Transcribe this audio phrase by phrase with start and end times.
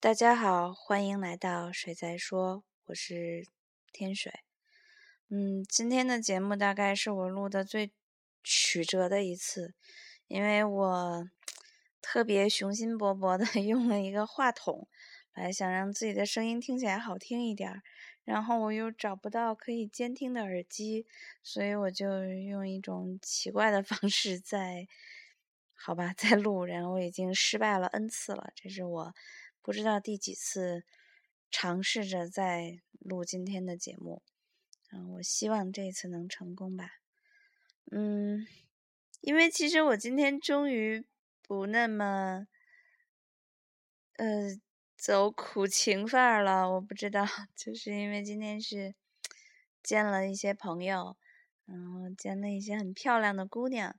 [0.00, 3.48] 大家好，欢迎来到水在说，我是
[3.90, 4.40] 天水。
[5.30, 7.90] 嗯，今天的节目大概是我录的最
[8.42, 9.74] 曲折的一次，
[10.28, 11.28] 因为我
[12.02, 14.86] 特别雄心勃勃的 用了一个话筒，
[15.34, 17.82] 来想让自己的声音听起来好听一点，
[18.24, 21.06] 然后我又找不到可以监听的耳机，
[21.42, 24.86] 所以我就用一种奇怪的 方式在，
[25.74, 29.14] 好吧，在录，然后我已经失败了 n 次了，这是我。
[29.60, 30.84] 不知道第几次
[31.50, 34.22] 尝试着在录今天的节目，
[34.92, 37.00] 嗯，我希望这次能成功吧。
[37.90, 38.46] 嗯，
[39.22, 41.06] 因为其实我今天终于
[41.40, 42.46] 不那么
[44.16, 44.50] 呃
[45.04, 46.70] 走苦情范儿了。
[46.70, 48.94] 我不知道， 就是因为今天是
[49.82, 51.18] 见了一些朋友，
[51.66, 53.94] 然后见了一些很漂亮的姑娘，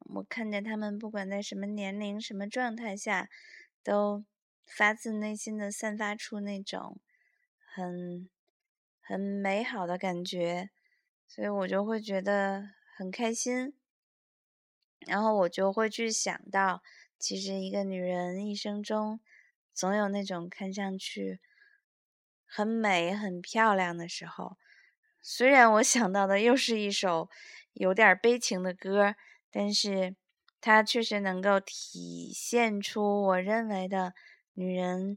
[0.00, 3.30] 我看见她们不管在什么年龄、什么状态下
[3.82, 4.24] 都。
[4.72, 7.00] 发自内心的散发出那种
[7.74, 8.30] 很
[9.00, 10.70] 很美好的感觉，
[11.26, 13.74] 所以我就会觉得很开心。
[15.00, 16.84] 然后我就会去想到，
[17.18, 19.18] 其实一个女人一生中
[19.80, 21.40] 总有那种看上去
[22.44, 24.58] 很美、很漂亮的时候。
[25.22, 27.30] 虽然我想到的又是一首
[27.72, 29.14] 有点悲情的歌，
[29.50, 30.16] 但是
[30.60, 34.12] 它确实能够体现出我认为的。
[34.52, 35.16] 女人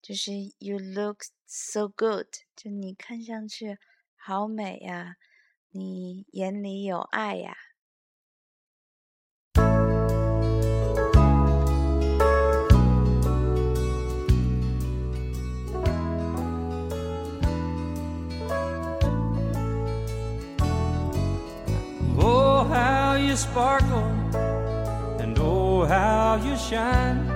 [0.00, 3.76] 就是 you look so good，就你看上去
[4.14, 5.16] 好美呀，
[5.70, 7.65] 你眼里有爱呀。
[23.36, 24.08] You sparkle
[25.20, 27.26] and oh how you shine.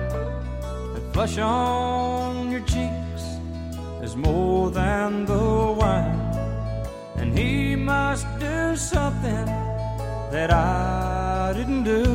[0.95, 3.23] The flush on your cheeks
[4.01, 6.19] is more than the wine.
[7.17, 9.45] And he must do something
[10.35, 12.05] that I didn't do.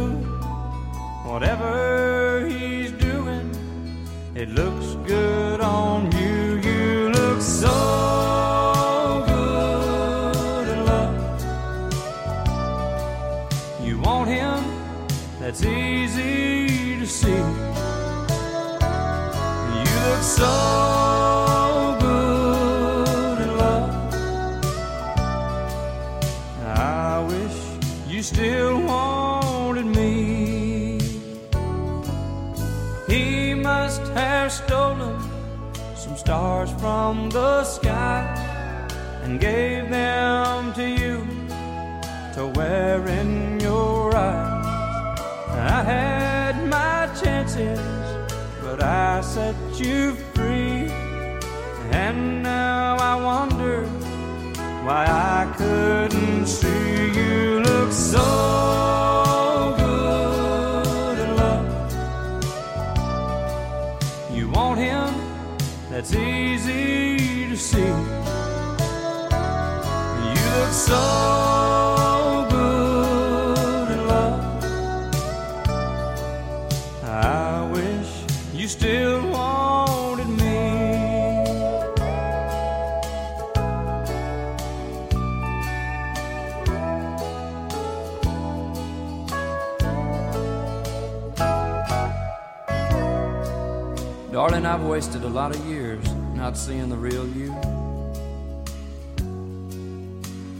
[1.30, 3.48] Whatever he's doing,
[4.34, 6.60] it looks good on you.
[6.68, 7.95] You look so
[39.26, 41.26] and gave them to you
[42.32, 45.18] to wear in your eyes.
[45.50, 47.80] I had my chances
[48.62, 50.90] but I set you free.
[51.90, 53.84] And now I wonder
[54.86, 61.66] why I couldn't see you look so good in love.
[64.36, 65.14] You want him,
[65.90, 68.15] that's easy to see.
[94.36, 96.04] Darling, I've wasted a lot of years
[96.34, 97.75] not seeing the real you.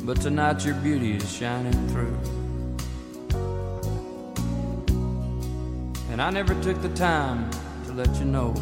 [0.06, 2.16] But tonight your beauty is shining through.
[6.12, 7.50] And I never took the time
[7.86, 8.54] to let you know.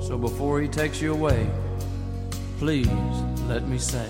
[0.00, 1.50] So before he takes you away,
[2.58, 2.86] please
[3.48, 4.06] let me say,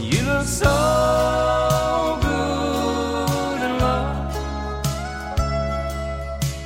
[0.00, 4.34] You look so good in love.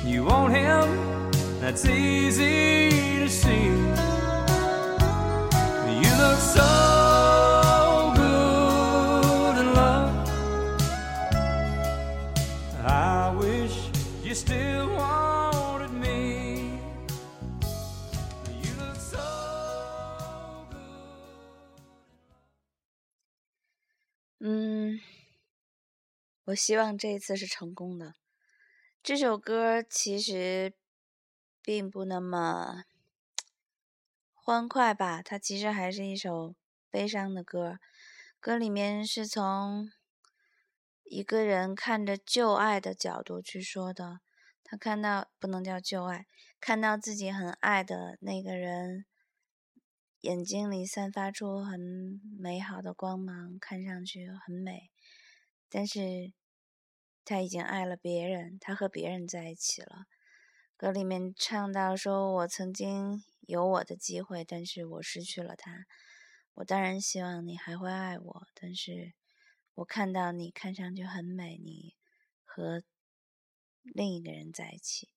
[0.05, 2.90] You want him, that's easy
[26.51, 28.15] 我希望这一次是成功的。
[29.01, 30.73] 这首歌其实
[31.61, 32.83] 并不那么
[34.33, 36.55] 欢快吧，它其实还是一首
[36.89, 37.79] 悲伤的歌。
[38.39, 39.89] 歌里面是从
[41.05, 44.19] 一个人看着旧爱的角度去说的。
[44.63, 46.25] 他看到不能叫旧爱，
[46.59, 49.05] 看到自己很爱的那个人
[50.21, 54.89] 眼睛里散发出很美好的光芒，看上去很美，
[55.69, 56.33] 但是
[57.25, 60.05] 他已经爱了别人，他和别人在一起了。
[60.77, 65.85] 歌里面唱到说：“我曾经有我的机会，但是我失去了他。
[66.55, 69.13] 我当然希望你还会爱我，但是
[69.75, 71.95] 我看到你看上去很美，你
[72.43, 72.83] 和。”
[73.83, 75.09] 另一个人在一起，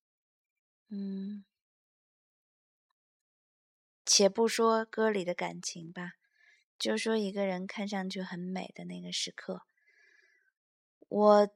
[0.88, 1.44] 嗯，
[4.06, 6.12] 且不说歌里的感情吧，
[6.78, 9.66] 就说一个人看上去很美的那个时刻。
[11.10, 11.48] 我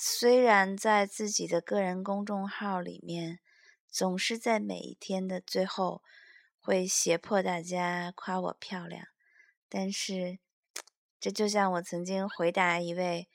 [0.00, 3.40] 虽然在自己的个人公众号里面，
[3.90, 6.04] 总是在每一天的最后
[6.60, 9.08] 会胁迫大家夸我漂亮，
[9.68, 10.38] 但是
[11.18, 13.28] 这就像我曾经回答一位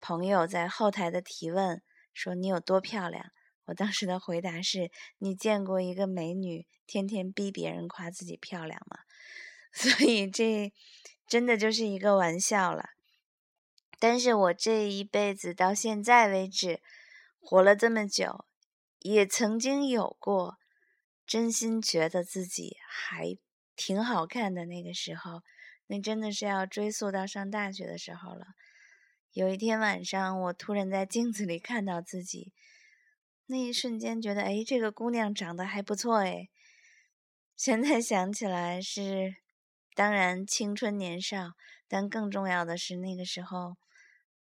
[0.00, 1.82] 朋友在后台的提问。
[2.14, 3.32] 说你有多漂亮？
[3.64, 9.00] 我当时的回答是：你见过一个美女天天逼别人夸自己漂亮吗？
[9.74, 10.72] 所以这
[11.26, 12.90] 真的就是一个玩笑了。
[13.98, 16.80] 但是我这一辈子到现在为止，
[17.40, 18.44] 活了这么久，
[19.00, 20.58] 也曾经有过
[21.26, 23.36] 真心觉得自己还
[23.74, 25.42] 挺好看的那个时候。
[25.88, 28.48] 那真的是要追溯到上大学的时候了。
[29.32, 32.52] 有一天晚上，我突然在镜子里看到自己，
[33.46, 36.48] 那一瞬间觉得，哎，这个姑娘长得还不错，哎。
[37.54, 39.36] 现在想起来是，
[39.94, 41.52] 当然青春年少，
[41.86, 43.76] 但更重要的是那个时候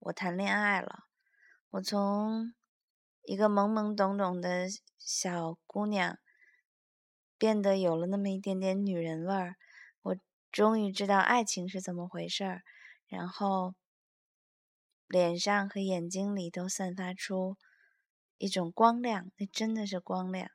[0.05, 1.05] 我谈恋爱了，
[1.71, 2.55] 我从
[3.25, 4.69] 一个懵懵懂懂的
[4.99, 6.19] 小姑娘，
[7.37, 9.57] 变得有了那么一点点女人味儿，
[10.03, 10.17] 我
[10.51, 12.63] 终于知道爱情是怎么回事儿，
[13.07, 13.75] 然后。
[15.07, 17.57] 脸上和眼睛里都散发出
[18.39, 20.51] 一种光亮，那真的是光亮。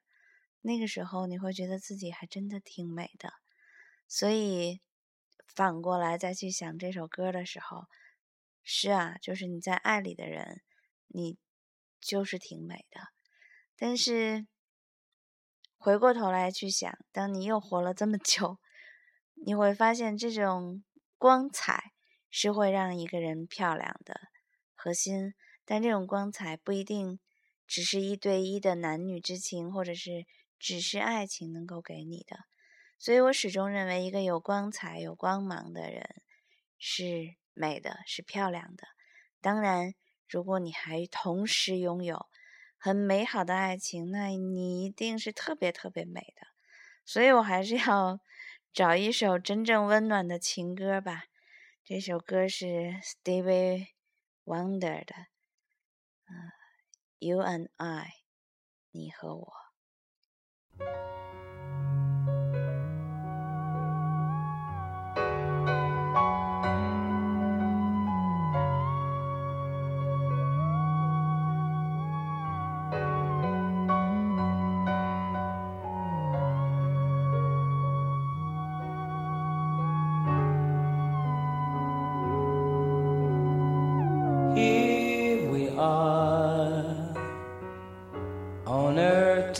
[0.61, 3.31] 那个时候你会觉得自己还真的挺美的。
[4.07, 4.81] 所以
[5.45, 7.85] 反过来再去想这首歌的时候，
[8.71, 10.61] 是啊，就是你在爱里的人，
[11.07, 11.39] 你
[11.99, 13.07] 就是挺美的。
[13.75, 14.45] 但是
[15.79, 18.59] 回过头来去想，当你又活了这么久，
[19.43, 20.83] 你会发现这种
[21.17, 21.93] 光彩
[22.29, 24.29] 是会让一个人漂亮的。
[24.75, 25.33] 核心，
[25.65, 27.19] 但这种光彩不一定
[27.65, 30.27] 只是一对一的男女之情，或者是
[30.59, 32.41] 只是爱情能够给你的。
[32.99, 36.21] 所以我始终认为，一个有光彩、有光芒的人
[36.77, 38.87] 是美的，是漂亮的。
[39.41, 39.93] 当然，
[40.27, 42.25] 如果你还同时拥有
[42.77, 46.47] 很美好的爱情，那你一定是特别特别美的。
[47.05, 48.19] 所以我还是要
[48.73, 51.25] 找一首真正温暖的情歌吧。
[51.83, 53.87] 这首歌是 Stevie。
[54.45, 55.27] Wondered，，You
[57.43, 58.23] and I，
[58.89, 59.53] 你和我。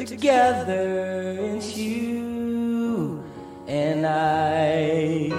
[0.05, 3.23] Together it's you
[3.67, 5.29] and I.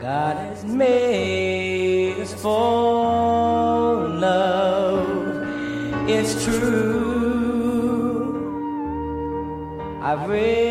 [0.00, 6.08] God has made us fall in love.
[6.08, 6.88] It's true.
[10.02, 10.67] I've really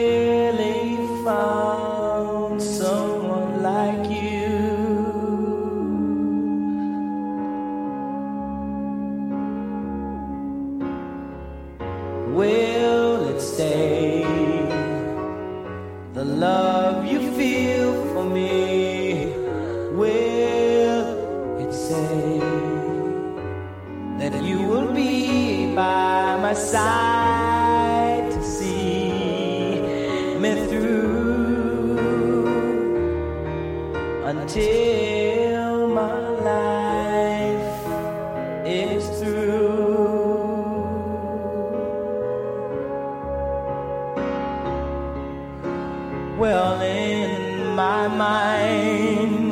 [34.28, 36.20] until my
[36.52, 37.88] life
[38.66, 39.88] is through?
[46.38, 49.50] well in my mind.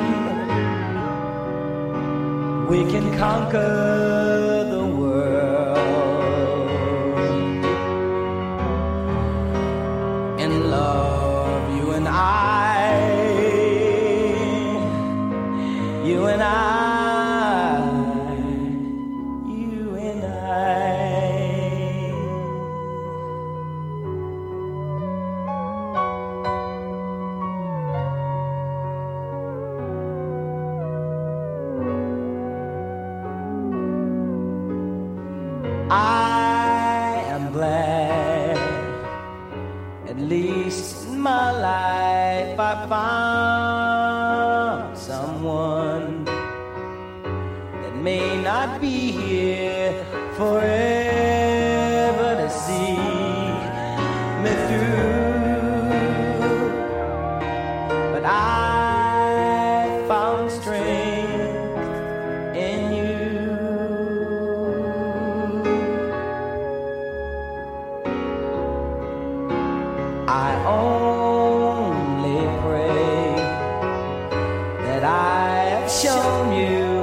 [2.68, 4.25] We can conquer
[16.06, 16.75] you and I,
[48.66, 49.92] not be here
[50.36, 52.96] forever to see
[54.42, 55.90] me through.
[58.12, 61.76] But I found strength
[62.66, 63.16] in you.
[70.28, 70.50] I
[70.82, 73.26] only pray
[74.86, 76.95] that I have shown you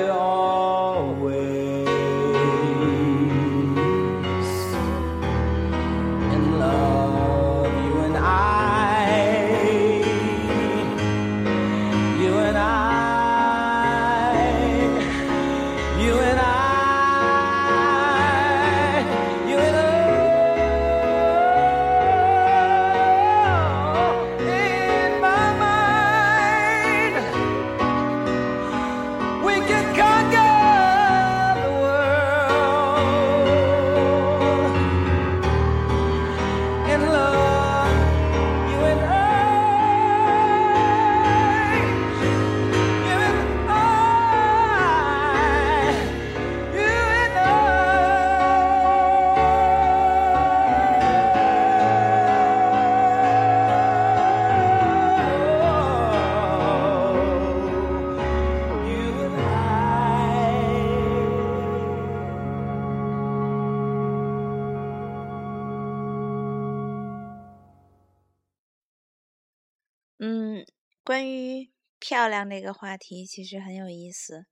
[71.06, 74.48] 关于漂亮这个话题其实很有意思，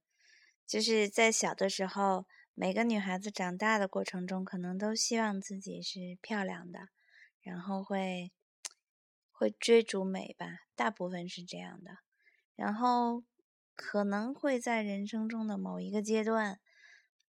[0.64, 6.90] 就是在小的时候，每个女孩子长大的过程中，可能都希望自己是漂亮的，
[7.40, 8.30] 然后会
[9.32, 11.98] 会追逐美吧，大部分是这样的，
[12.54, 13.24] 然后
[13.74, 16.60] 可能会在人生中的某一个阶段，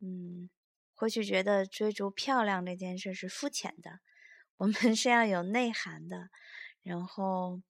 [0.02, 0.52] 嗯，
[0.94, 4.02] 会去觉得追逐漂亮这件事是肤浅的，
[4.58, 6.30] 我们是要有内涵的，
[6.84, 7.64] 然后。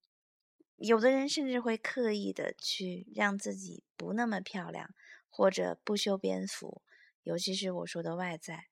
[0.77, 4.89] 有的人甚至会刻意的去让自己不那么漂亮，
[5.29, 6.81] 或者不修边幅，
[7.23, 8.65] 尤其是我说的外在。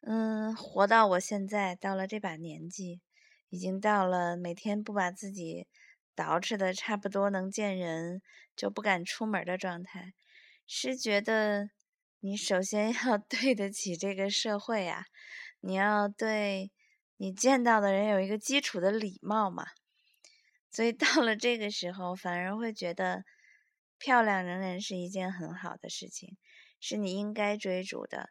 [0.00, 3.00] 嗯，活到我现在到了这把年纪，
[3.48, 5.68] 已经到了每天不把自己
[6.16, 8.20] 捯饬的差不多能见人
[8.56, 10.14] 就不敢出门的状态，
[10.66, 11.70] 是觉得
[12.18, 15.04] 你首先要 对得起这个社会啊，
[15.60, 16.72] 你要对
[17.18, 19.66] 你见到的人有一个基础的礼貌嘛。
[20.72, 23.24] 所以到了这个时候，反而会觉得
[23.98, 26.38] 漂亮仍然是一件很好的事情，
[26.80, 28.30] 是你应该追逐的，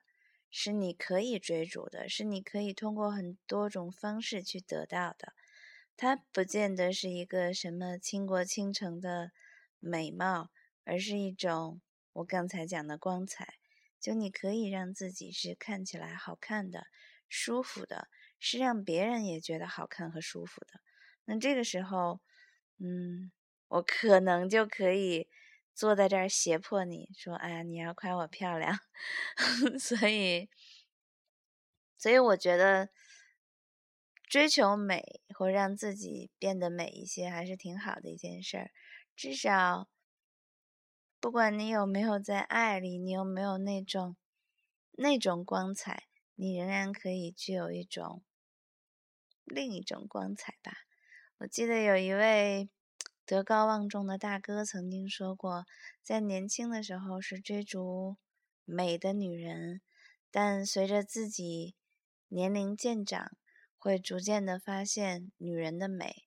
[0.50, 5.34] 是你可以追逐的，是你可以通过很多种方式去得到的。
[5.96, 9.32] 它不见得是一个什么倾国倾城的
[9.80, 10.50] 美貌，
[10.84, 11.80] 而是一种
[12.14, 13.54] 我刚才讲的光彩。
[14.00, 16.88] 就你可以让自己是看起来好看的、
[17.30, 18.08] 舒服的，
[18.40, 20.82] 是让别人也觉得好看和舒服的。
[21.26, 22.20] 那这个时候，
[22.84, 23.32] 嗯，
[23.68, 25.28] 我可能就可以
[25.76, 28.80] 坐在这儿胁迫你说：“哎呀，你要夸我漂亮。”
[29.80, 30.50] 所以，
[32.02, 32.90] 所以我觉得
[34.30, 38.72] 追求美或让自己变得美一些，还是挺好的一件事儿。
[39.16, 39.88] 至少，
[41.20, 44.16] 不管你有没有在爱里，你有没有那种
[44.94, 48.24] 那种光彩，你仍然可以具有一种
[49.46, 50.72] 另一种光彩吧。
[51.42, 52.70] 我记得有一位
[53.26, 55.66] 德高望重的大哥曾经说过，
[56.04, 58.18] 在年轻的时候是追逐
[58.64, 59.82] 美的女人，
[60.30, 61.74] 但随着自己
[62.28, 63.32] 年龄渐长，
[63.80, 66.26] 会逐渐的发现女人的美。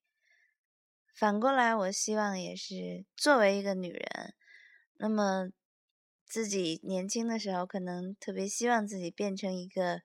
[1.15, 4.35] 反过来，我希望也是作为一个女人，
[4.95, 5.49] 那么
[6.27, 10.03] 自己年轻的时候可能特别希望自己变成一个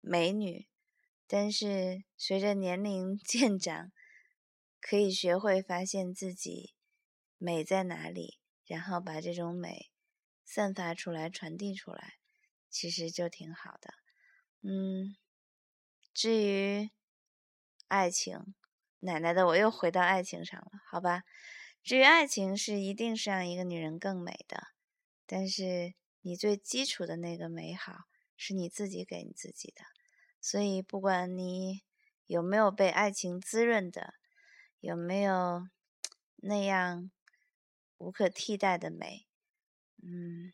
[0.00, 0.66] 美女，
[1.26, 3.92] 但是随着年龄 渐长，
[4.82, 6.74] 可以学会发现自己
[7.38, 9.90] 美在哪里，然后把这种美
[10.44, 12.18] 散发出来、传递出来，
[12.68, 13.94] 其实就挺好的。
[14.60, 15.16] 嗯，
[16.12, 16.90] 至于
[17.88, 18.54] 爱情。
[19.04, 21.24] 奶奶的，我又回到爱情上了，好吧。
[21.82, 24.68] 至于爱情，是一定是让一个女人更美的，
[25.26, 28.04] 但是你最基础的那个美好，
[28.36, 29.82] 是你自己给你自己的。
[30.40, 31.82] 所以，不管你
[32.26, 34.14] 有没有被爱情滋润的，
[34.82, 35.68] 有没有
[36.38, 37.08] 那样
[37.98, 39.28] 无可替代的美，
[40.02, 40.52] 嗯，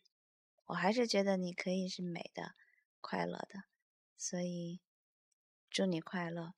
[0.67, 2.53] 我还是觉得你可以是美的、
[3.01, 3.65] 快乐的。
[4.19, 4.83] 所以，
[5.71, 6.53] 祝你快乐。